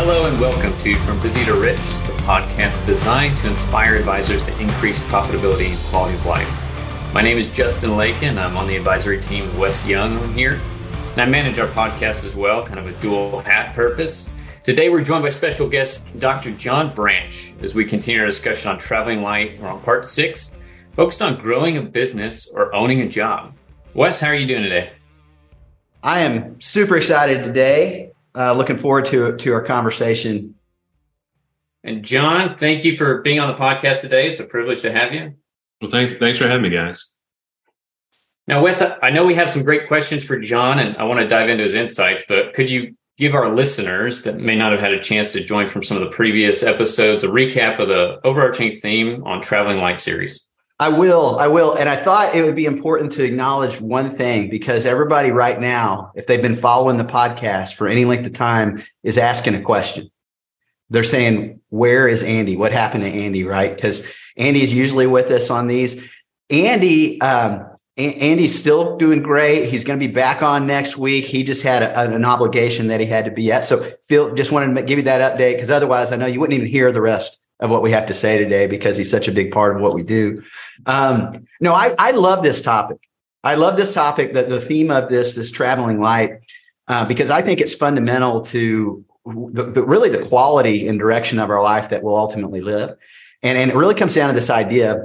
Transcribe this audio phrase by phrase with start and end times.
[0.00, 4.60] Hello and welcome to From Busy to Rich, the podcast designed to inspire advisors to
[4.60, 7.12] increase profitability and quality of life.
[7.12, 8.38] My name is Justin Lakin.
[8.38, 10.60] I'm on the advisory team with Wes Young here.
[11.10, 14.30] And I manage our podcast as well, kind of a dual hat purpose.
[14.62, 16.52] Today we're joined by special guest Dr.
[16.52, 19.58] John Branch as we continue our discussion on traveling light.
[19.58, 20.56] We're on part six,
[20.92, 23.52] focused on growing a business or owning a job.
[23.94, 24.92] Wes, how are you doing today?
[26.04, 28.07] I am super excited today.
[28.38, 30.54] Uh, looking forward to to our conversation.
[31.82, 34.30] And John, thank you for being on the podcast today.
[34.30, 35.34] It's a privilege to have you.
[35.80, 37.18] Well, thanks thanks for having me, guys.
[38.46, 41.26] Now, Wes, I know we have some great questions for John, and I want to
[41.26, 42.22] dive into his insights.
[42.28, 45.66] But could you give our listeners that may not have had a chance to join
[45.66, 49.98] from some of the previous episodes a recap of the overarching theme on Traveling Light
[49.98, 50.47] series?
[50.80, 51.38] I will.
[51.38, 51.74] I will.
[51.74, 56.12] And I thought it would be important to acknowledge one thing because everybody right now,
[56.14, 60.10] if they've been following the podcast for any length of time, is asking a question.
[60.88, 62.56] They're saying, Where is Andy?
[62.56, 63.42] What happened to Andy?
[63.42, 63.74] Right?
[63.74, 66.08] Because Andy is usually with us on these.
[66.48, 67.66] Andy, um,
[67.96, 69.68] Andy's still doing great.
[69.68, 71.24] He's going to be back on next week.
[71.24, 73.64] He just had a, an obligation that he had to be at.
[73.64, 76.56] So, Phil, just wanted to give you that update because otherwise, I know you wouldn't
[76.56, 79.32] even hear the rest of what we have to say today because he's such a
[79.32, 80.42] big part of what we do.
[80.86, 82.98] Um, no, I, I love this topic.
[83.44, 86.40] I love this topic, that the theme of this, this traveling light,
[86.88, 91.50] uh, because I think it's fundamental to the, the, really the quality and direction of
[91.50, 92.96] our life that we'll ultimately live.
[93.42, 95.04] And, and it really comes down to this idea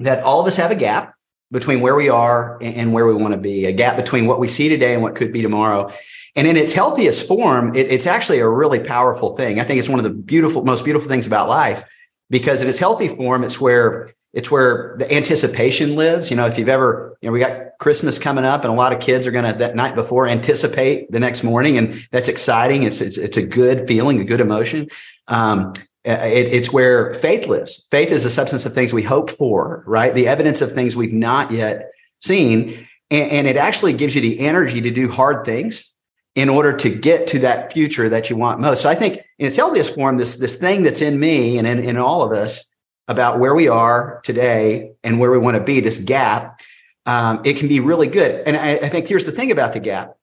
[0.00, 1.14] that all of us have a gap
[1.50, 4.40] between where we are and, and where we want to be, a gap between what
[4.40, 5.92] we see today and what could be tomorrow.
[6.36, 9.60] And in its healthiest form, it, it's actually a really powerful thing.
[9.60, 11.84] I think it's one of the beautiful, most beautiful things about life
[12.30, 16.28] because in its healthy form, it's where it's where the anticipation lives.
[16.28, 18.92] You know, if you've ever, you know, we got Christmas coming up, and a lot
[18.92, 22.82] of kids are going to that night before anticipate the next morning, and that's exciting.
[22.82, 24.88] It's it's, it's a good feeling, a good emotion.
[25.28, 27.86] Um, it, it's where faith lives.
[27.90, 30.12] Faith is the substance of things we hope for, right?
[30.12, 34.40] The evidence of things we've not yet seen, and, and it actually gives you the
[34.40, 35.93] energy to do hard things
[36.34, 38.82] in order to get to that future that you want most.
[38.82, 41.78] So I think in its healthiest form, this, this thing that's in me and in,
[41.78, 42.72] in all of us
[43.06, 46.60] about where we are today and where we want to be, this gap,
[47.06, 48.42] um, it can be really good.
[48.46, 50.16] And I, I think here's the thing about the gap.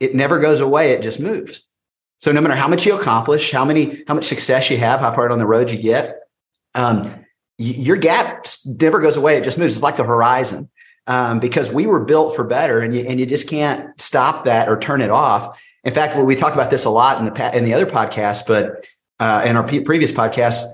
[0.00, 0.92] It never goes away.
[0.92, 1.62] It just moves.
[2.18, 5.12] So no matter how much you accomplish, how many, how much success you have, how
[5.12, 6.20] far on the road you get,
[6.74, 7.24] um,
[7.58, 9.36] your gap never goes away.
[9.36, 9.74] It just moves.
[9.74, 10.70] It's like the horizon
[11.06, 14.68] um, because we were built for better, and you and you just can't stop that
[14.68, 15.58] or turn it off.
[15.84, 18.46] In fact, well, we talk about this a lot in the in the other podcast,
[18.46, 18.86] but
[19.20, 20.64] uh, in our previous podcast,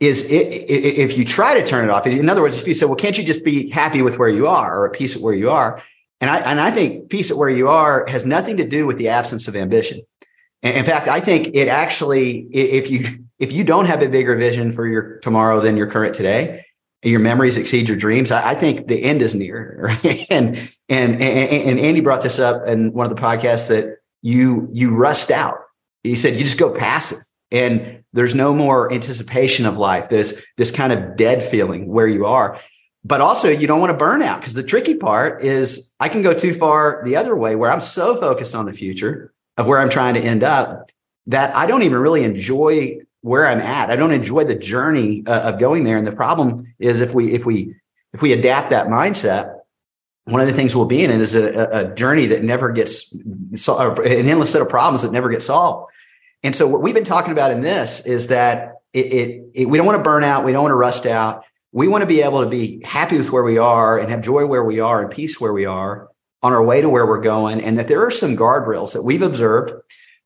[0.00, 2.06] is it, it, if you try to turn it off.
[2.06, 4.48] In other words, if you say, "Well, can't you just be happy with where you
[4.48, 5.82] are or at peace at where you are?"
[6.20, 8.98] And I and I think peace at where you are has nothing to do with
[8.98, 10.02] the absence of ambition.
[10.62, 14.70] In fact, I think it actually, if you if you don't have a bigger vision
[14.70, 16.64] for your tomorrow than your current today,
[17.02, 18.30] your memories exceed your dreams.
[18.30, 19.78] I, I think the end is near.
[20.04, 20.26] Right?
[20.30, 20.56] and,
[20.88, 24.94] and and and Andy brought this up in one of the podcasts that you you
[24.94, 25.58] rust out.
[26.02, 27.18] He said you just go passive,
[27.50, 30.08] and there's no more anticipation of life.
[30.08, 32.58] This this kind of dead feeling where you are.
[33.04, 36.22] But also, you don't want to burn out because the tricky part is I can
[36.22, 39.80] go too far the other way where I'm so focused on the future of where
[39.80, 40.90] I'm trying to end up
[41.26, 43.90] that I don't even really enjoy where I'm at.
[43.90, 45.96] I don't enjoy the journey uh, of going there.
[45.96, 47.74] And the problem is if we if we
[48.12, 49.60] if we adapt that mindset,
[50.24, 53.98] one of the things we'll be in is a, a journey that never gets an
[54.06, 55.90] endless set of problems that never get solved.
[56.42, 59.78] And so what we've been talking about in this is that it, it, it we
[59.78, 61.44] don't want to burn out, we don't want to rust out.
[61.74, 64.44] We want to be able to be happy with where we are and have joy
[64.46, 66.10] where we are and peace where we are
[66.42, 67.62] on our way to where we're going.
[67.62, 69.72] And that there are some guardrails that we've observed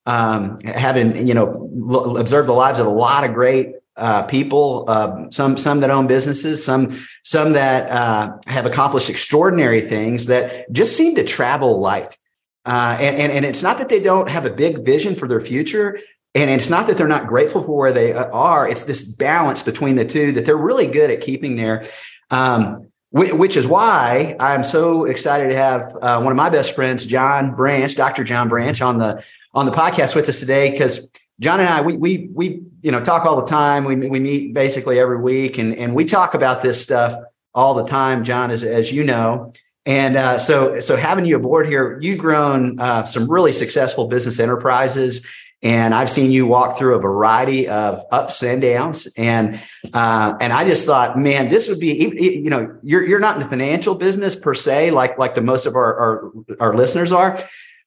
[0.07, 5.31] um, having you know observed the lives of a lot of great uh, people, uh,
[5.31, 10.97] some some that own businesses, some some that uh, have accomplished extraordinary things that just
[10.97, 12.17] seem to travel light.
[12.65, 15.41] Uh, and, and, and it's not that they don't have a big vision for their
[15.41, 16.01] future,
[16.35, 18.69] and it's not that they're not grateful for where they uh, are.
[18.69, 21.87] It's this balance between the two that they're really good at keeping there.
[22.31, 27.07] Um, which is why I'm so excited to have uh, one of my best friends,
[27.07, 28.25] John Branch, Dr.
[28.25, 29.23] John Branch, on the
[29.57, 31.09] on the podcast with us today because
[31.41, 33.85] John and I, we we we you know talk all the time.
[33.85, 37.19] We we meet basically every week, and and we talk about this stuff
[37.55, 38.23] all the time.
[38.23, 39.55] John, as as you know,
[39.87, 44.39] and uh, so so having you aboard here, you've grown uh, some really successful business
[44.39, 45.27] enterprises,
[45.63, 49.61] and I've seen you walk through a variety of ups and downs, and
[49.93, 53.43] uh, and I just thought, man, this would be you know you're you're not in
[53.43, 57.39] the financial business per se, like like the most of our our, our listeners are,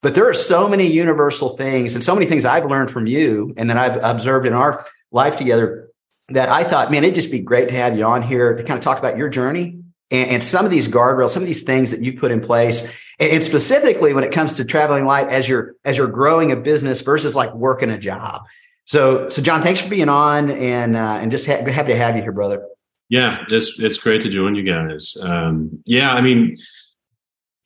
[0.01, 3.53] But there are so many universal things and so many things I've learned from you
[3.57, 5.89] and that I've observed in our life together
[6.29, 8.77] that I thought, man, it'd just be great to have you on here to kind
[8.77, 9.79] of talk about your journey
[10.11, 12.83] and, and some of these guardrails, some of these things that you've put in place.
[13.19, 16.55] And, and specifically when it comes to traveling light as you're as you're growing a
[16.55, 18.43] business versus like working a job.
[18.85, 22.15] So, so John, thanks for being on, and uh, and just ha- happy to have
[22.15, 22.65] you here, brother.
[23.07, 25.15] Yeah, it's it's great to join you guys.
[25.21, 26.57] Um, yeah, I mean,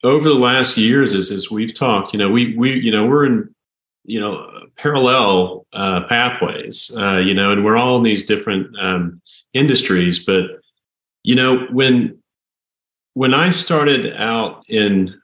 [0.04, 3.26] over the last years, as as we've talked, you know, we we you know we're
[3.26, 3.54] in
[4.04, 9.16] you know parallel uh, pathways, uh, you know, and we're all in these different um,
[9.52, 10.24] industries.
[10.24, 10.44] But
[11.22, 12.18] you know, when
[13.14, 15.18] when I started out in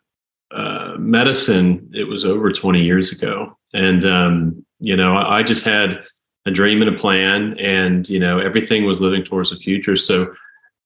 [0.51, 6.03] uh, medicine, it was over twenty years ago, and um, you know, I just had
[6.47, 9.97] a dream and a plan, and you know, everything was living towards the future.
[9.97, 10.33] So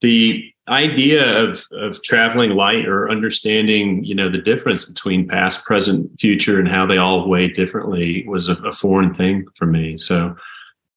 [0.04, 6.10] the idea of of traveling light or understanding, you know, the difference between past, present,
[6.20, 9.96] future, and how they all weigh differently was a, a foreign thing for me.
[9.96, 10.36] So,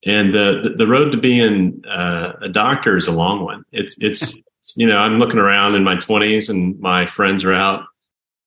[0.06, 3.64] and the the road to being uh, a doctor is a long one.
[3.72, 4.36] It's it's
[4.76, 7.86] you know, I'm looking around in my 20s, and my friends are out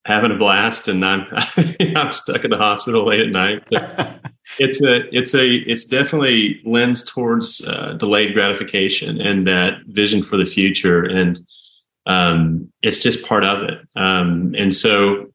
[0.04, 1.26] having a blast, and I'm
[1.96, 3.66] I'm stuck at the hospital late at night.
[3.66, 3.78] So
[4.58, 10.36] it's a it's a it's definitely lends towards uh, delayed gratification and that vision for
[10.36, 11.40] the future, and
[12.06, 13.78] um, it's just part of it.
[13.96, 15.32] Um, and so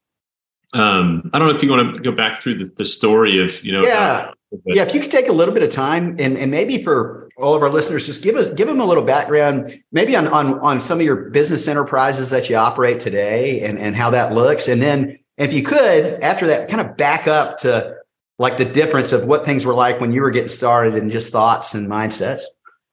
[0.74, 3.62] um, I don't know if you want to go back through the, the story of
[3.64, 4.32] you know yeah.
[4.64, 7.56] Yeah, if you could take a little bit of time and, and maybe for all
[7.56, 10.80] of our listeners, just give us give them a little background, maybe on on on
[10.80, 14.68] some of your business enterprises that you operate today and, and how that looks.
[14.68, 17.96] And then if you could, after that, kind of back up to
[18.38, 21.32] like the difference of what things were like when you were getting started and just
[21.32, 22.42] thoughts and mindsets.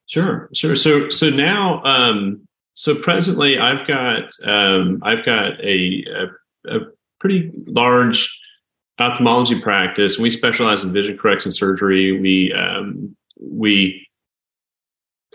[0.06, 0.76] Sure, sure.
[0.76, 6.04] So so now um so presently I've got um I've got a
[6.66, 6.80] a, a
[7.20, 8.38] pretty large
[8.98, 10.18] ophthalmology practice.
[10.18, 12.18] We specialize in vision correction surgery.
[12.20, 14.06] We um, we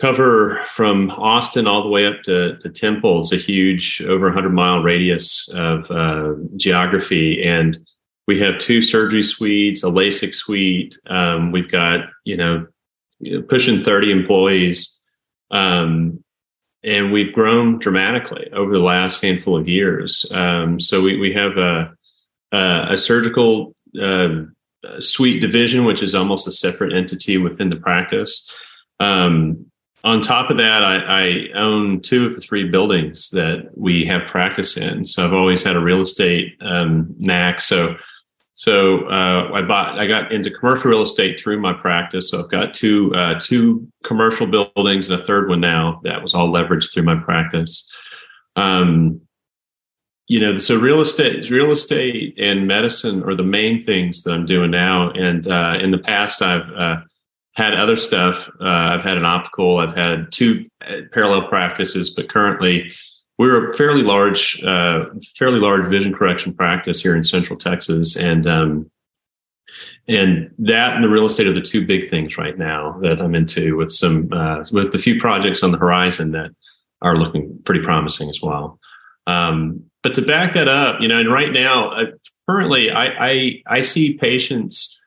[0.00, 3.20] cover from Austin all the way up to, to Temple.
[3.20, 7.76] It's a huge, over 100 mile radius of uh, geography, and
[8.30, 10.96] we have two surgery suites, a LASIK suite.
[11.08, 12.64] Um, we've got you know
[13.48, 15.00] pushing 30 employees.
[15.50, 16.22] Um,
[16.84, 20.24] and we've grown dramatically over the last handful of years.
[20.32, 21.92] Um, so we, we have a,
[22.52, 24.44] uh, a surgical uh,
[25.00, 28.48] suite division, which is almost a separate entity within the practice.
[29.00, 29.66] Um,
[30.04, 34.28] on top of that, I, I, own two of the three buildings that we have
[34.28, 35.04] practice in.
[35.04, 37.60] So I've always had a real estate um, knack.
[37.60, 37.96] So
[38.54, 42.30] so uh, I bought, I got into commercial real estate through my practice.
[42.30, 46.34] So I've got two uh, two commercial buildings and a third one now that was
[46.34, 47.88] all leveraged through my practice.
[48.56, 49.20] Um,
[50.26, 54.46] you know, so real estate, real estate and medicine are the main things that I'm
[54.46, 55.10] doing now.
[55.10, 57.00] And uh, in the past, I've uh,
[57.54, 58.48] had other stuff.
[58.60, 59.78] Uh, I've had an optical.
[59.78, 62.92] I've had two uh, parallel practices, but currently,
[63.40, 68.46] we're a fairly large, uh, fairly large vision correction practice here in Central Texas, and
[68.46, 68.90] um,
[70.06, 73.34] and that and the real estate are the two big things right now that I'm
[73.34, 73.78] into.
[73.78, 76.50] With some uh, with a few projects on the horizon that
[77.00, 78.78] are looking pretty promising as well.
[79.26, 82.04] Um, but to back that up, you know, and right now, uh,
[82.46, 85.00] currently, I, I, I see patients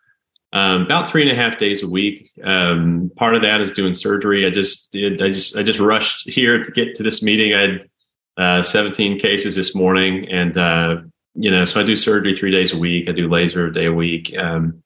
[0.53, 2.31] um, about three and a half days a week.
[2.43, 4.43] Um, part of that is doing surgery.
[4.48, 5.22] I just did.
[5.22, 7.53] I just I just rushed here to get to this meeting.
[7.53, 7.89] I had
[8.37, 10.97] uh, 17 cases this morning, and uh,
[11.35, 13.09] you know, so I do surgery three days a week.
[13.09, 14.37] I do laser a day a week.
[14.37, 14.83] Um,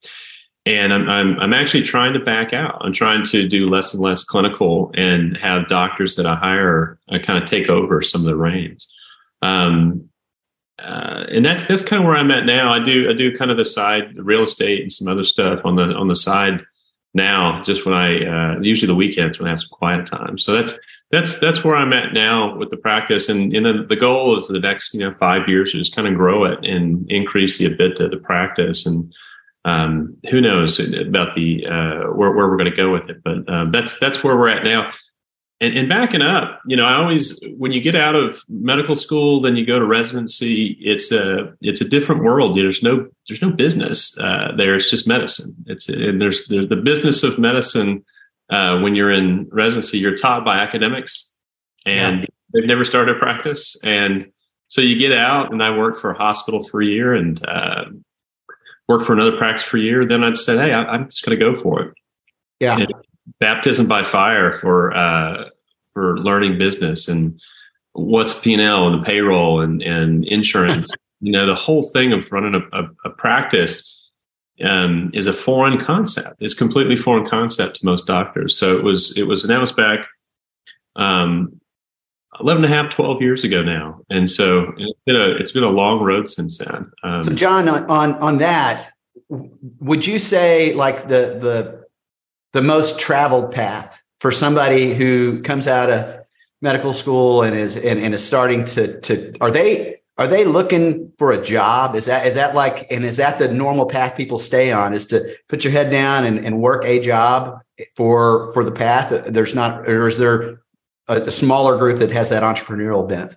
[0.65, 2.77] and I'm, I'm, I'm actually trying to back out.
[2.81, 7.19] I'm trying to do less and less clinical and have doctors that I hire uh,
[7.19, 8.87] kind of take over some of the reins.
[9.41, 10.09] Um,
[10.79, 12.71] uh, and that's that's kind of where I'm at now.
[12.71, 15.61] I do I do kind of the side the real estate and some other stuff
[15.65, 16.63] on the on the side
[17.15, 17.63] now.
[17.63, 20.37] Just when I uh, usually the weekends when I have some quiet time.
[20.37, 20.77] So that's
[21.11, 23.29] that's that's where I'm at now with the practice.
[23.29, 26.45] And know the goal of the next you know five years is kind of grow
[26.45, 28.85] it and increase the EBITDA of the practice.
[28.85, 29.11] And
[29.65, 33.23] um, who knows about the uh, where where we're going to go with it.
[33.23, 34.91] But um, that's that's where we're at now
[35.59, 39.41] and, and backing up, you know, I always when you get out of medical school,
[39.41, 40.77] then you go to residency.
[40.79, 42.55] It's a it's a different world.
[42.55, 44.75] There's no there's no business uh, there.
[44.75, 45.55] It's just medicine.
[45.65, 48.05] It's and there's the, the business of medicine.
[48.49, 51.35] Uh, when you're in residency, you're taught by academics,
[51.85, 52.25] and yeah.
[52.53, 53.75] they've never started a practice.
[53.83, 54.31] And
[54.69, 57.85] so you get out, and I worked for a hospital for a year, and uh,
[58.87, 60.05] worked for another practice for a year.
[60.05, 61.93] Then I'd say, hey, I, am just going to go for it.
[62.59, 62.77] Yeah.
[62.77, 62.93] And
[63.39, 65.49] baptism by fire for uh,
[65.93, 67.39] for learning business and
[67.93, 70.93] what's P and L and the payroll and and insurance.
[71.19, 73.96] you know the whole thing of running a, a, a practice
[74.63, 76.37] um, is a foreign concept.
[76.39, 78.57] It's completely foreign concept to most doctors.
[78.57, 80.07] So it was it was announced back
[80.95, 81.59] um,
[82.39, 84.01] 11 and a half, 12 years ago now.
[84.09, 86.91] And so it's been a, it's been a long road since then.
[87.03, 88.91] Um, so John, on, on, on that,
[89.29, 91.85] would you say like the, the,
[92.53, 96.19] the most traveled path for somebody who comes out of
[96.61, 101.11] medical school and is, and, and is starting to, to, are they, are they looking
[101.17, 101.95] for a job?
[101.95, 104.93] Is that is that like and is that the normal path people stay on?
[104.93, 107.59] Is to put your head down and, and work a job
[107.95, 109.13] for for the path?
[109.27, 110.61] There's not or is there
[111.07, 113.35] a, a smaller group that has that entrepreneurial bent?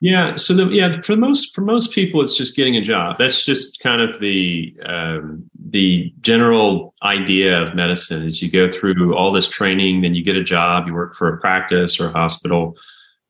[0.00, 0.36] Yeah.
[0.36, 3.16] So the, yeah, for most for most people, it's just getting a job.
[3.18, 8.26] That's just kind of the um, the general idea of medicine.
[8.26, 10.88] Is you go through all this training, then you get a job.
[10.88, 12.74] You work for a practice or a hospital.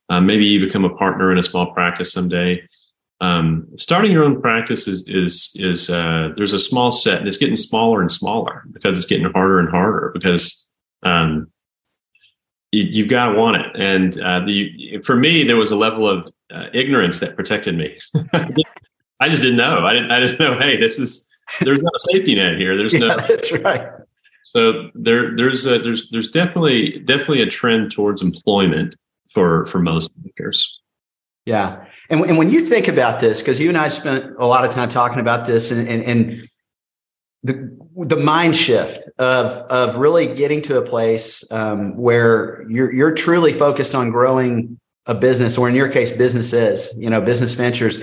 [0.09, 2.67] Um, maybe you become a partner in a small practice someday
[3.21, 7.37] um, starting your own practice is is is uh, there's a small set and it's
[7.37, 10.67] getting smaller and smaller because it's getting harder and harder because
[11.03, 11.51] um,
[12.71, 13.75] you, have got to want it.
[13.75, 17.97] And uh, the, for me, there was a level of uh, ignorance that protected me.
[19.19, 19.85] I just didn't know.
[19.85, 20.11] I didn't.
[20.11, 20.57] I didn't know.
[20.57, 21.27] Hey, this is
[21.61, 22.77] there's no safety net here.
[22.77, 23.17] There's yeah, no.
[23.17, 23.89] That's right.
[24.43, 28.95] So there, there's a, there's there's definitely definitely a trend towards employment
[29.31, 30.79] for for most workers.
[31.49, 31.85] Yeah.
[32.11, 34.71] And, and when you think about this, because you and I spent a lot of
[34.71, 36.49] time talking about this and, and, and
[37.41, 37.75] the,
[38.05, 43.51] the mind shift of, of really getting to a place um, where you're, you're truly
[43.51, 47.99] focused on growing a business, or in your case, businesses, you know, business ventures,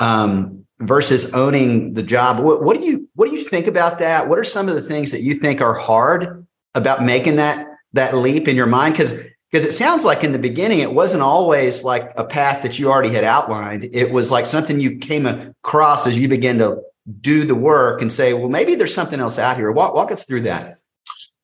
[0.00, 2.38] um, versus owning the job.
[2.38, 4.28] What, what do you, what do you think about that?
[4.28, 8.14] What are some of the things that you think are hard about making that, that
[8.14, 8.92] leap in your mind?
[8.92, 9.18] Because
[9.54, 12.90] because it sounds like in the beginning it wasn't always like a path that you
[12.90, 13.88] already had outlined.
[13.92, 16.82] It was like something you came across as you began to
[17.20, 19.70] do the work and say well maybe there's something else out here.
[19.70, 20.78] Walk, walk us through that.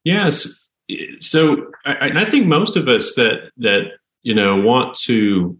[0.02, 0.66] Yes.
[1.20, 3.92] So I, I think most of us that that
[4.24, 5.56] you know want to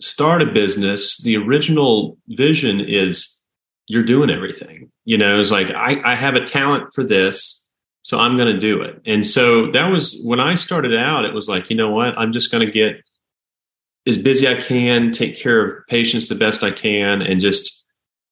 [0.00, 3.44] start a business the original vision is
[3.88, 4.90] you're doing everything.
[5.04, 7.59] You know it's like i, I have a talent for this
[8.02, 9.00] so I'm going to do it.
[9.04, 12.18] And so that was when I started out, it was like, you know what?
[12.18, 13.02] I'm just going to get
[14.06, 17.86] as busy I can, take care of patients the best I can, and just,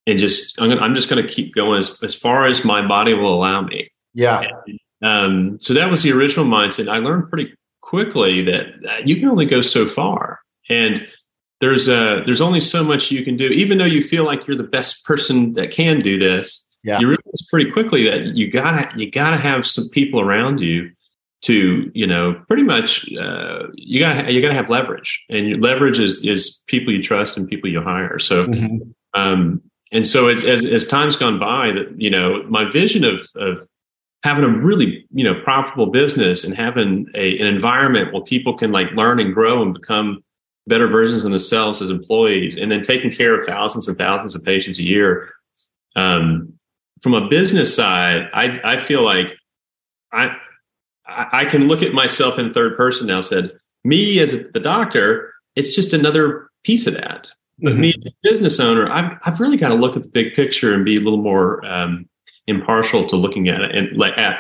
[0.07, 2.87] and just, I'm, gonna, I'm just going to keep going as, as far as my
[2.87, 3.91] body will allow me.
[4.15, 4.43] Yeah.
[4.67, 6.89] And, um, so that was the original mindset.
[6.89, 10.41] I learned pretty quickly that you can only go so far.
[10.71, 11.07] And
[11.61, 14.57] there's a, there's only so much you can do, even though you feel like you're
[14.57, 16.99] the best person that can do this yeah.
[17.01, 20.91] you realize pretty quickly that you gotta you gotta have some people around you
[21.43, 26.01] to you know pretty much uh, you gotta you gotta have leverage and your leverage
[26.01, 28.79] is is people you trust and people you hire so mm-hmm.
[29.21, 29.61] um
[29.93, 33.67] and so as, as as time's gone by that you know my vision of of
[34.25, 38.73] having a really you know profitable business and having a, an environment where people can
[38.73, 40.23] like learn and grow and become
[40.67, 44.45] better versions of themselves as employees and then taking care of thousands and thousands of
[44.45, 45.33] patients a year
[45.97, 46.58] um,
[47.03, 49.37] from a business side, I, I feel like
[50.13, 50.37] I
[51.09, 53.21] I can look at myself in third person now.
[53.21, 53.53] Said
[53.85, 57.31] me as the doctor, it's just another piece of that.
[57.59, 57.81] But mm-hmm.
[57.81, 60.75] me as a business owner, I've I've really got to look at the big picture
[60.75, 62.09] and be a little more um,
[62.47, 64.39] impartial to looking at it and like at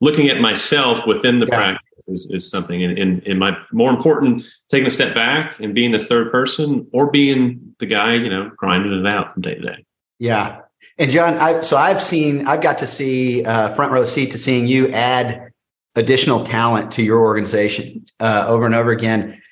[0.00, 1.56] looking at myself within the yeah.
[1.56, 2.82] practice is, is something.
[2.82, 6.86] And in, in my more important, taking a step back and being this third person
[6.92, 9.84] or being the guy, you know, grinding it out from day to day.
[10.18, 10.60] Yeah,
[10.98, 14.38] and John, I, so I've seen, I've got to see uh, front row seat to
[14.38, 15.50] seeing you add
[15.94, 19.42] additional talent to your organization uh, over and over again.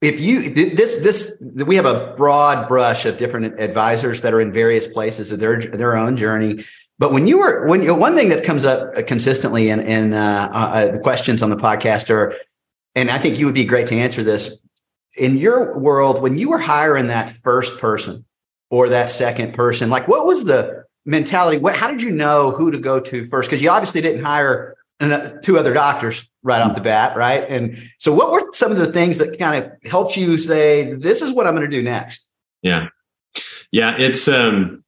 [0.00, 4.52] If you this this we have a broad brush of different advisors that are in
[4.52, 6.64] various places of their their own journey.
[6.98, 10.50] But when you were when you, one thing that comes up consistently in in uh,
[10.52, 12.34] uh, the questions on the podcast are,
[12.94, 14.60] and I think you would be great to answer this
[15.16, 18.26] in your world when you were hiring that first person
[18.74, 19.88] or that second person?
[19.88, 21.58] Like, what was the mentality?
[21.58, 23.48] What, how did you know who to go to first?
[23.48, 24.76] Because you obviously didn't hire
[25.42, 27.48] two other doctors right off the bat, right?
[27.48, 31.22] And so, what were some of the things that kind of helped you say, "This
[31.22, 32.26] is what I'm going to do next"?
[32.62, 32.88] Yeah,
[33.70, 34.82] yeah, it's um,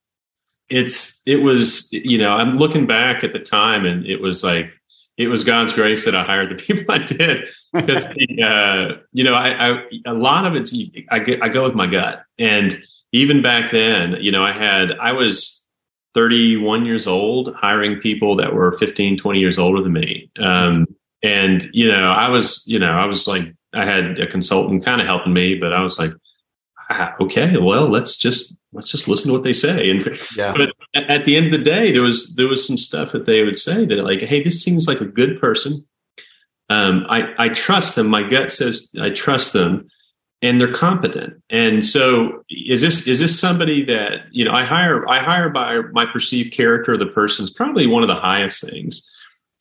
[0.68, 4.70] it's it was you know I'm looking back at the time, and it was like
[5.16, 9.34] it was God's grace that I hired the people I did because uh, you know
[9.34, 10.74] I, I a lot of it's
[11.10, 12.82] I get I go with my gut and
[13.16, 15.66] even back then, you know, I had, I was
[16.14, 20.30] 31 years old hiring people that were 15, 20 years older than me.
[20.38, 20.86] Um,
[21.22, 25.00] and, you know, I was, you know, I was like, I had a consultant kind
[25.00, 26.12] of helping me, but I was like,
[26.90, 29.90] ah, okay, well, let's just let's just listen to what they say.
[29.90, 30.54] And yeah.
[30.56, 33.44] but at the end of the day, there was there was some stuff that they
[33.44, 35.84] would say that like, hey, this seems like a good person.
[36.68, 38.08] Um, I I trust them.
[38.08, 39.88] My gut says I trust them,
[40.46, 41.42] and they're competent.
[41.50, 45.80] And so, is this is this somebody that you know I hire I hire by
[45.92, 49.10] my perceived character of the person is probably one of the highest things.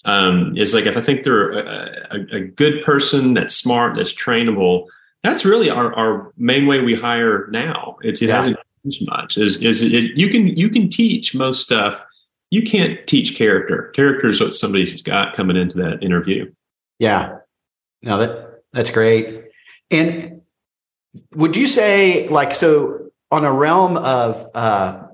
[0.05, 4.13] Um, is like if I think they're a, a, a good person that's smart, that's
[4.13, 4.87] trainable
[5.25, 7.97] that's really our, our main way we hire now.
[8.01, 8.35] It's, it yeah.
[8.37, 9.37] hasn't changed much.
[9.37, 12.01] Is is it, you can you can teach most stuff.
[12.51, 13.91] You can't teach character.
[13.95, 16.51] Character is what somebody's got coming into that interview.
[16.99, 17.39] Yeah,
[18.03, 19.45] no that that's great.
[19.89, 20.34] And
[21.33, 25.07] would you say like so on a realm of uh,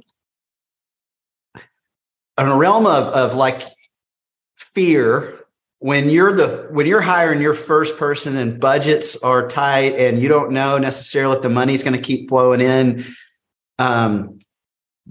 [2.38, 3.68] on a realm of of like
[4.58, 5.40] fear
[5.80, 10.28] when you're the when you're hiring your first person and budgets are tight and you
[10.28, 13.06] don't know necessarily if the money's going to keep flowing in
[13.80, 14.40] um,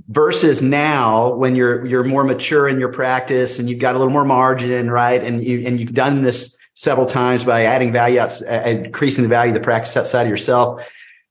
[0.09, 4.13] versus now when you're you're more mature in your practice and you've got a little
[4.13, 5.23] more margin right?
[5.23, 9.53] And you and you've done this several times by adding value uh, increasing the value
[9.53, 10.81] of the practice outside of yourself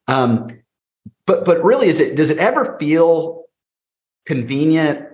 [0.08, 0.50] um,
[1.25, 3.46] but but really is it does it ever feel
[4.25, 5.08] convenient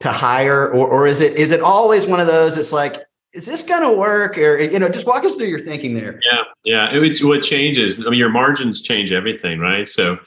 [0.00, 3.06] to hire or or is it is it always one of those it's like
[3.36, 4.38] is this going to work?
[4.38, 6.20] Or, you know, just walk us through your thinking there.
[6.32, 6.42] Yeah.
[6.64, 6.90] Yeah.
[6.90, 9.88] It, what changes, I mean, your margins change everything, right?
[9.88, 10.18] So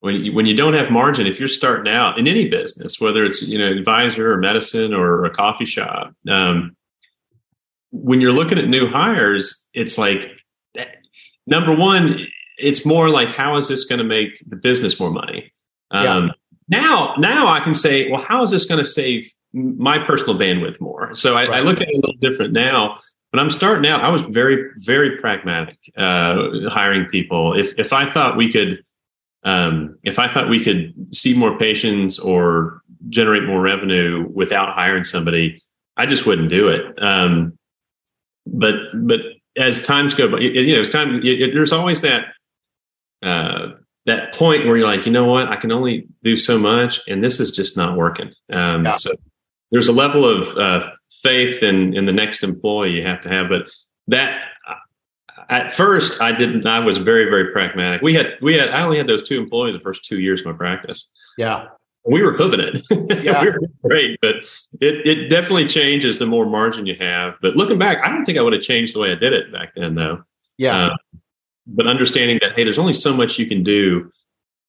[0.00, 3.24] when you, when you don't have margin, if you're starting out in any business, whether
[3.24, 6.76] it's, you know, advisor or medicine or a coffee shop, um,
[7.90, 10.30] when you're looking at new hires, it's like,
[11.46, 12.18] number one,
[12.58, 15.50] it's more like, how is this going to make the business more money?
[15.90, 16.28] Um, yeah.
[16.68, 20.80] Now, now I can say, well, how is this going to save my personal bandwidth
[20.80, 21.14] more.
[21.14, 21.58] So I, right.
[21.58, 22.96] I, look at it a little different now.
[23.30, 27.58] When I'm starting out, I was very, very pragmatic, uh, hiring people.
[27.58, 28.82] If if I thought we could,
[29.44, 32.80] um, if I thought we could see more patients or
[33.10, 35.62] generate more revenue without hiring somebody,
[35.96, 37.02] I just wouldn't do it.
[37.02, 37.57] Um,
[38.52, 39.20] but but
[39.56, 41.20] as times go by, you know, it's time.
[41.22, 42.26] It, there's always that
[43.22, 43.70] uh,
[44.06, 47.22] that point where you're like, you know what, I can only do so much, and
[47.22, 48.32] this is just not working.
[48.52, 48.96] Um, yeah.
[48.96, 49.12] So
[49.70, 50.90] there's a level of uh,
[51.22, 53.68] faith in in the next employee you have to have, but
[54.06, 54.40] that
[55.48, 56.66] at first I didn't.
[56.66, 58.02] I was very very pragmatic.
[58.02, 60.46] We had we had I only had those two employees the first two years of
[60.46, 61.10] my practice.
[61.36, 61.66] Yeah.
[62.10, 63.22] We were hooving it.
[63.24, 63.42] Yeah.
[63.42, 64.36] we were great, but
[64.80, 67.34] it, it definitely changes the more margin you have.
[67.42, 69.52] But looking back, I don't think I would have changed the way I did it
[69.52, 70.24] back then, though.
[70.56, 70.86] Yeah.
[70.86, 70.96] Uh,
[71.66, 74.10] but understanding that hey, there's only so much you can do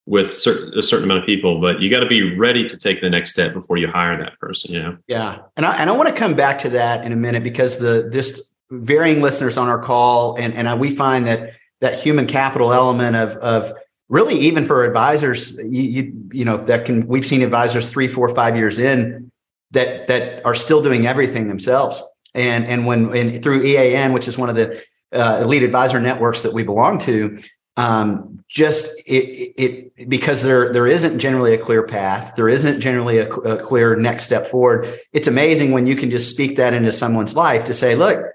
[0.06, 2.99] with certain, a certain amount of people, but you got to be ready to take
[2.99, 4.73] the next step before you hire that person.
[4.73, 4.97] You know?
[5.08, 7.78] Yeah, and I and I want to come back to that in a minute because
[7.78, 12.73] the just varying listeners on our call, and and we find that that human capital
[12.73, 13.73] element of of
[14.10, 18.34] really even for advisors, you, you you know that can we've seen advisors three, four,
[18.36, 19.32] five years in
[19.72, 22.02] that that are still doing everything themselves,
[22.34, 26.43] and and when and through EAN, which is one of the uh, elite advisor networks
[26.43, 27.39] that we belong to,
[27.78, 29.54] um, just it,
[29.95, 33.95] it, because there there isn't generally a clear path there isn't generally a, a, clear
[33.95, 37.74] next step forward it's amazing when you can just speak that into someone's life to
[37.74, 38.26] say look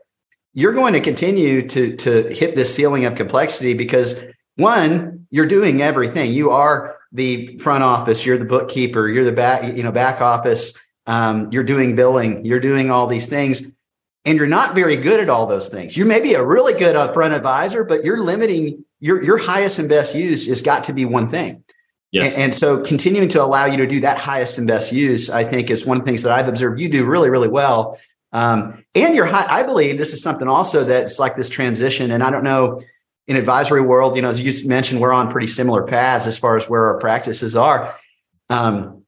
[0.54, 4.24] you're going to continue to to hit this ceiling of complexity because
[4.56, 9.76] one you're doing everything you are the front office you're the bookkeeper you're the back
[9.76, 13.72] you know back office um, you're doing billing you're doing all these things
[14.24, 15.96] and you're not very good at all those things.
[15.96, 19.88] You may be a really good upfront advisor, but you're limiting your your highest and
[19.88, 21.62] best use has got to be one thing.
[22.10, 22.34] Yes.
[22.34, 25.42] And, and, so continuing to allow you to do that highest and best use, I
[25.42, 27.98] think is one of the things that I've observed you do really, really well.
[28.32, 32.12] Um, and your high, I believe this is something also that's like this transition.
[32.12, 32.78] And I don't know
[33.26, 36.56] in advisory world, you know, as you mentioned, we're on pretty similar paths as far
[36.56, 37.98] as where our practices are.
[38.50, 39.04] Um,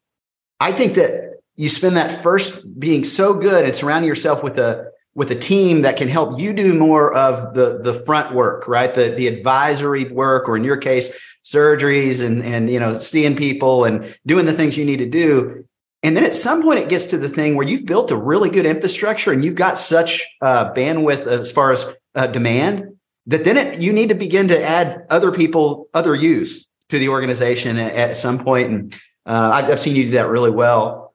[0.59, 4.91] I think that you spend that first being so good and surrounding yourself with a
[5.15, 8.95] with a team that can help you do more of the the front work, right?
[8.95, 13.85] The the advisory work, or in your case, surgeries and and you know seeing people
[13.85, 15.67] and doing the things you need to do.
[16.03, 18.49] And then at some point, it gets to the thing where you've built a really
[18.49, 22.96] good infrastructure and you've got such uh, bandwidth as far as uh, demand
[23.27, 27.09] that then it, you need to begin to add other people, other use to the
[27.09, 28.71] organization at, at some point.
[28.71, 28.95] And
[29.27, 31.15] uh, I've, I've seen you do that really well.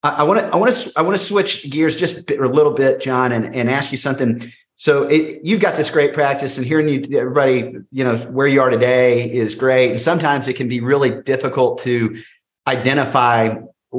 [0.00, 3.00] I want to I want to I want to switch gears just a little bit,
[3.00, 4.52] John, and, and ask you something.
[4.76, 8.60] So it, you've got this great practice, and hearing you, everybody, you know, where you
[8.60, 9.90] are today is great.
[9.90, 12.22] And sometimes it can be really difficult to
[12.68, 13.56] identify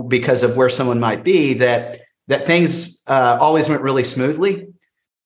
[0.07, 4.69] because of where someone might be that that things uh, always went really smoothly.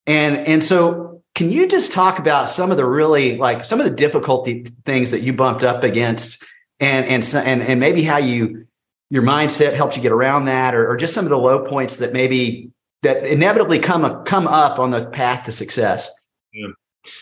[0.08, 3.86] And and so can you just talk about some of the really like some of
[3.86, 6.42] the difficulty things that you bumped up against
[6.80, 8.66] and and and, and maybe how you
[9.10, 11.96] your mindset helps you get around that or, or just some of the low points
[11.96, 12.70] that maybe
[13.02, 16.10] that inevitably come come up on the path to success
[16.52, 16.68] yeah.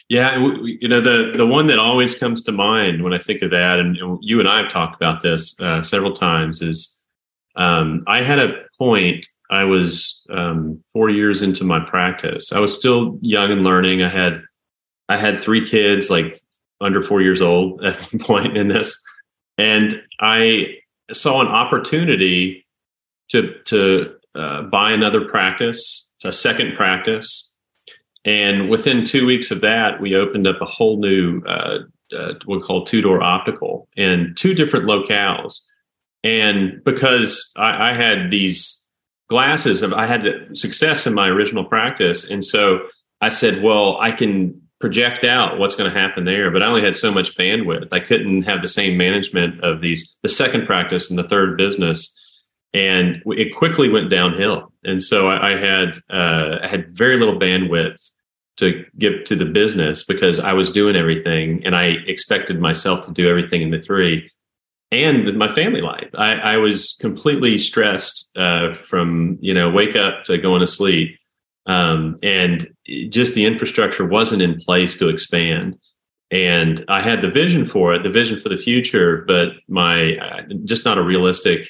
[0.09, 3.51] Yeah, you know the the one that always comes to mind when I think of
[3.51, 7.03] that, and you and I have talked about this uh, several times, is
[7.57, 9.27] um, I had a point.
[9.53, 12.53] I was um, four years into my practice.
[12.53, 14.03] I was still young and learning.
[14.03, 14.43] I had
[15.09, 16.41] I had three kids, like
[16.81, 19.01] under four years old at the point in this,
[19.59, 20.77] and I
[21.12, 22.67] saw an opportunity
[23.29, 27.53] to to uh, buy another practice, a second practice
[28.25, 31.79] and within two weeks of that, we opened up a whole new, uh,
[32.17, 35.55] uh, what we call two door optical in two different locales.
[36.23, 38.82] And because I, I had these
[39.33, 42.31] glasses, I had success in my original practice.
[42.31, 42.87] And so
[43.21, 46.83] I said, well, I can project out what's going to happen there, but I only
[46.83, 47.92] had so much bandwidth.
[47.92, 52.18] I couldn't have the same management of these, the second practice and the third business.
[52.75, 57.38] And it quickly went downhill and so I, I had uh, I had very little
[57.38, 58.11] bandwidth
[58.59, 63.12] to give to the business because I was doing everything, and I expected myself to
[63.12, 64.31] do everything in the three,
[64.93, 66.11] and my family life.
[66.15, 71.19] I, I was completely stressed uh, from you know wake up to going to sleep,
[71.67, 72.73] um, and
[73.09, 75.79] just the infrastructure wasn't in place to expand.
[76.31, 80.43] And I had the vision for it, the vision for the future, but my uh,
[80.65, 81.69] just not a realistic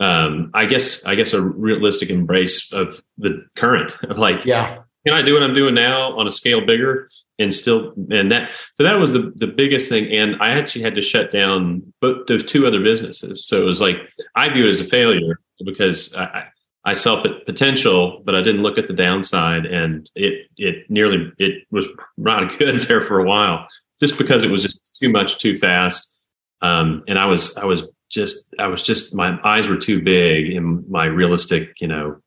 [0.00, 5.14] um, I guess I guess a realistic embrace of the current of like, yeah, can
[5.14, 8.84] I do what I'm doing now on a scale bigger and still and that so
[8.84, 10.10] that was the the biggest thing.
[10.12, 13.46] And I actually had to shut down both those two other businesses.
[13.46, 13.96] So it was like
[14.34, 16.46] I view it as a failure because I,
[16.84, 21.64] I saw potential, but I didn't look at the downside, and it it nearly it
[21.70, 23.66] was not good there for a while,
[23.98, 26.18] just because it was just too much too fast.
[26.60, 30.54] Um, and I was I was just I was just my eyes were too big
[30.54, 32.20] and my realistic, you know,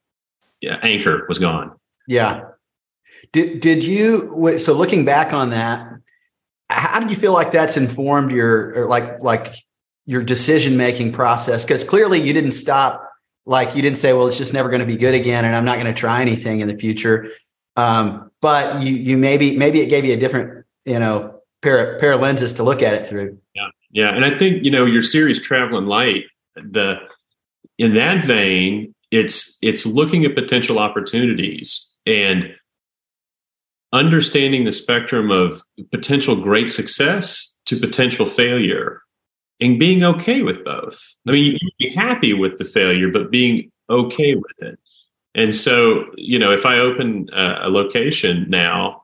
[0.63, 1.71] anchor was gone.
[2.07, 2.41] Yeah.
[3.37, 5.87] Did did you so looking back on that,
[6.71, 9.53] how did you feel like that's informed your like like
[10.07, 11.63] your decision making process?
[11.63, 13.07] Because clearly you didn't stop
[13.45, 15.65] like you didn't say, well, it's just never going to be good again, and I'm
[15.65, 17.27] not going to try anything in the future.
[17.75, 22.13] Um, but you you maybe maybe it gave you a different you know pair pair
[22.13, 23.37] of lenses to look at it through.
[23.53, 23.67] Yeah.
[23.91, 26.23] Yeah, and I think you know your series Traveling Light.
[26.55, 26.97] The
[27.77, 32.55] in that vein, it's it's looking at potential opportunities and
[33.93, 39.01] understanding the spectrum of potential great success to potential failure
[39.59, 40.99] and being okay with both.
[41.27, 44.79] I mean, you be happy with the failure, but being okay with it.
[45.35, 49.03] And so, you know, if I open a, a location now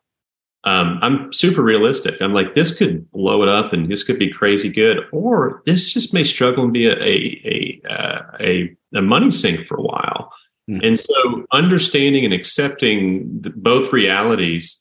[0.65, 2.22] um, I'm super realistic.
[2.22, 5.93] I'm like, this could blow it up, and this could be crazy good, or this
[5.93, 9.82] just may struggle and be a a a, uh, a, a money sink for a
[9.82, 10.32] while.
[10.69, 10.86] Mm-hmm.
[10.86, 14.80] And so, understanding and accepting the, both realities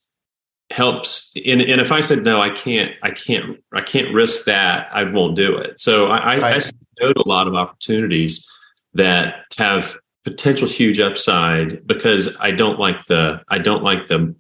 [0.70, 1.32] helps.
[1.44, 4.88] And, and, if I said no, I can't, I can't, I can't risk that.
[4.92, 5.80] I won't do it.
[5.80, 6.36] So I.
[6.36, 6.60] I, I
[7.00, 8.48] go to a lot of opportunities
[8.94, 14.34] that have potential huge upside because I don't like the I don't like the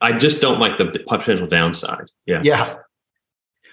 [0.00, 2.10] I just don't like the potential downside.
[2.26, 2.42] Yeah.
[2.44, 2.74] Yeah.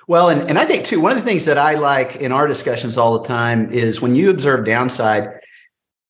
[0.07, 2.47] Well, and, and I think too, one of the things that I like in our
[2.47, 5.39] discussions all the time is when you observe downside.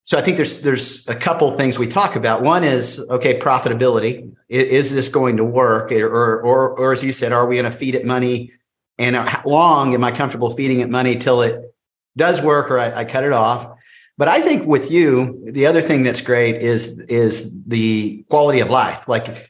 [0.06, 2.42] So I think there's there's a couple things we talk about.
[2.42, 4.36] One is okay, profitability.
[4.50, 7.72] Is, is this going to work, or or or as you said, are we going
[7.72, 8.52] to feed it money?
[9.00, 11.74] And uh, how long am I comfortable feeding it money till it
[12.18, 13.78] does work, or I, I cut it off?
[14.18, 18.70] But I think with you, the other thing that's great is is the quality of
[18.70, 19.08] life.
[19.08, 19.50] Like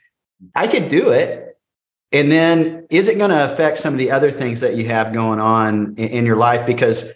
[0.55, 1.57] I could do it.
[2.11, 5.13] And then is it going to affect some of the other things that you have
[5.13, 6.67] going on in, in your life?
[6.67, 7.11] Because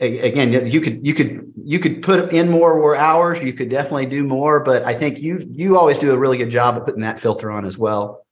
[0.00, 3.42] again, you could you could you could put in more more hours.
[3.42, 6.50] You could definitely do more, but I think you you always do a really good
[6.50, 8.26] job of putting that filter on as well.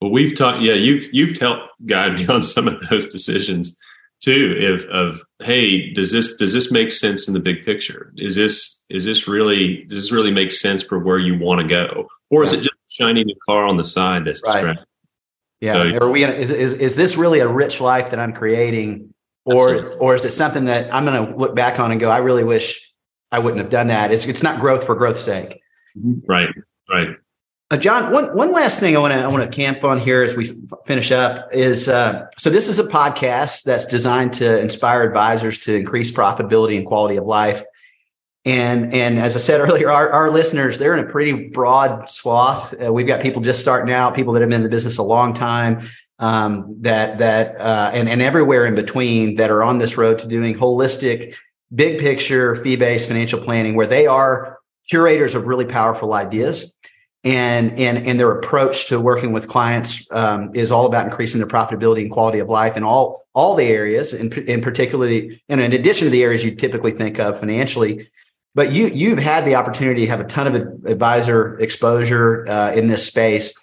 [0.00, 0.62] Well, we've talked.
[0.62, 3.78] Yeah, you've you've helped guide me on some of those decisions
[4.20, 4.56] too.
[4.58, 8.12] If of hey, does this does this make sense in the big picture?
[8.16, 11.66] Is this is this really does this really make sense for where you want to
[11.66, 14.78] go, or is it just shiny new car on the side that's right.
[15.60, 15.74] Yeah.
[15.74, 16.24] So, Are we?
[16.24, 19.13] Is, is is this really a rich life that I'm creating,
[19.44, 19.98] or absolutely.
[19.98, 22.44] or is it something that I'm going to look back on and go, I really
[22.44, 22.92] wish
[23.30, 24.12] I wouldn't have done that?
[24.12, 25.60] It's it's not growth for growth's sake.
[26.26, 26.48] Right.
[26.90, 27.16] Right.
[27.70, 30.22] Uh, John, one one last thing I want to I want to camp on here
[30.22, 34.60] as we f- finish up is uh, so this is a podcast that's designed to
[34.60, 37.64] inspire advisors to increase profitability and quality of life.
[38.44, 42.74] And and as I said earlier, our, our listeners they're in a pretty broad swath.
[42.80, 45.02] Uh, we've got people just starting out, people that have been in the business a
[45.02, 49.96] long time, um, that that uh, and and everywhere in between that are on this
[49.96, 51.36] road to doing holistic,
[51.74, 56.72] big picture, fee based financial planning, where they are curators of really powerful ideas
[57.24, 61.48] and and and their approach to working with clients um, is all about increasing their
[61.48, 65.60] profitability and quality of life in all all the areas, and in, in particularly, and
[65.60, 68.08] in addition to the areas you typically think of financially.
[68.54, 70.54] But you you've had the opportunity to have a ton of
[70.86, 73.58] advisor exposure uh, in this space.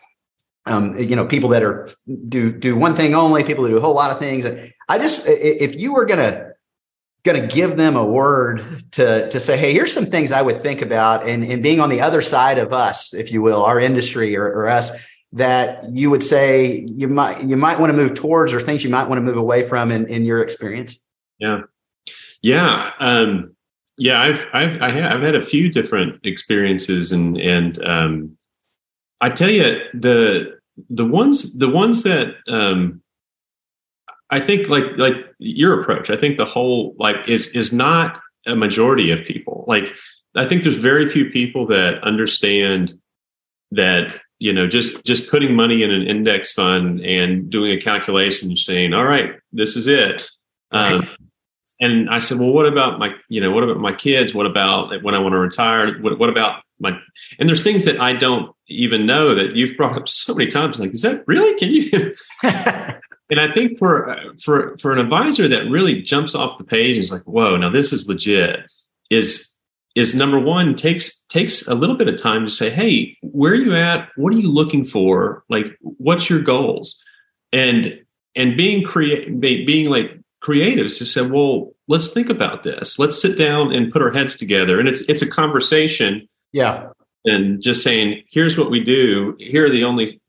[0.65, 1.89] Um, you know, people that are
[2.28, 4.45] do do one thing only, people that do a whole lot of things.
[4.45, 6.52] And I just if you were gonna
[7.24, 10.82] to give them a word to to say, hey, here's some things I would think
[10.82, 14.36] about, and and being on the other side of us, if you will, our industry
[14.36, 14.91] or, or us,
[15.34, 18.89] that you would say you might you might want to move towards, or things you
[18.89, 20.97] might want to move away from in in your experience.
[21.39, 21.62] Yeah,
[22.41, 23.56] yeah, um,
[23.97, 24.21] yeah.
[24.21, 28.38] I've I've I have, I've had a few different experiences, and and um,
[29.22, 30.58] I tell you the
[30.90, 33.02] the ones the ones that um,
[34.30, 36.10] I think like like your approach.
[36.10, 39.66] I think the whole like is is not a majority of people.
[39.68, 39.94] Like
[40.36, 42.94] I think there's very few people that understand
[43.72, 48.50] that you know just just putting money in an index fund and doing a calculation
[48.50, 50.30] and saying, all right, this is it.
[50.72, 51.08] Um,
[51.82, 54.34] and I said, well, what about my you know what about my kids?
[54.34, 56.00] What about when I want to retire?
[56.00, 56.98] What, what about my
[57.40, 60.80] and there's things that I don't even know that you've brought up so many times.
[60.80, 61.58] Like, is that really?
[61.58, 62.16] Can you?
[63.30, 66.98] and I think for uh, for for an advisor that really jumps off the page
[66.98, 68.60] and is like, "Whoa, now this is legit,"
[69.10, 69.58] is
[69.96, 73.56] is number one takes takes a little bit of time to say, "Hey, where are
[73.56, 74.10] you at?
[74.16, 75.44] What are you looking for?
[75.50, 77.02] Like, what's your goals?"
[77.52, 78.00] And
[78.36, 80.12] and being create being like
[80.44, 83.00] creatives to say, "Well, let's think about this.
[83.00, 86.28] Let's sit down and put our heads together." And it's it's a conversation.
[86.52, 86.90] Yeah.
[87.26, 89.36] And just saying, "Here's what we do.
[89.40, 90.20] Here are the only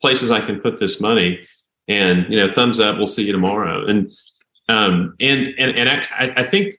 [0.00, 1.46] places I can put this money."
[1.88, 4.12] and you know thumbs up we'll see you tomorrow and
[4.68, 6.76] um and and and i i think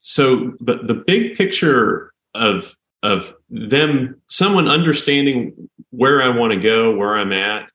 [0.00, 6.94] so but the big picture of of them someone understanding where i want to go
[6.94, 7.70] where i'm at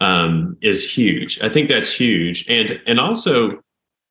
[0.00, 3.60] um is huge i think that's huge and and also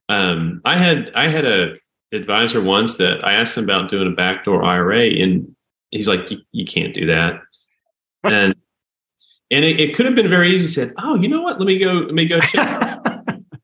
[0.08, 1.74] um i had i had a
[2.12, 5.51] advisor once that i asked him about doing a backdoor ira and
[5.92, 7.40] he's like you, you can't do that
[8.24, 8.56] and
[9.52, 10.66] and it, it could have been very easy.
[10.66, 11.58] Said, "Oh, you know what?
[11.58, 11.92] Let me go.
[11.92, 12.98] Let me go check."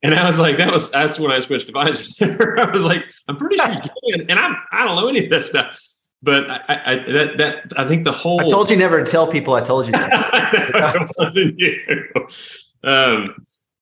[0.02, 3.36] and I was like, "That was that's when I switched advisors." I was like, "I'm
[3.36, 5.80] pretty sure you can," and I'm I don't know any of that stuff.
[6.22, 8.40] But I, I, that that I think the whole.
[8.40, 9.54] I told you never to tell people.
[9.54, 9.92] I told you.
[9.92, 10.10] That.
[10.94, 11.76] it wasn't you.
[12.84, 13.34] Um,